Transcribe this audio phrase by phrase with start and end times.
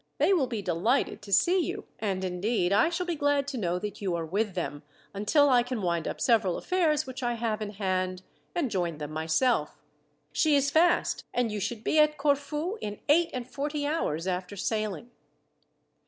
[0.17, 3.77] They will be delighted to see you, and indeed, I shall be glad to know
[3.77, 4.81] that you are with them,
[5.13, 8.23] until I can wind up several affairs which I have in hand,
[8.55, 9.77] and join them myself.
[10.33, 14.55] She is fast, and you should be at Corfu in eight and forty hours after
[14.55, 15.11] sailing."